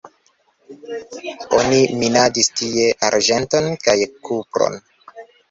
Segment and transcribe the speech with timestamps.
[1.57, 3.97] Oni minadis tie arĝenton kaj
[4.31, 4.83] kupron.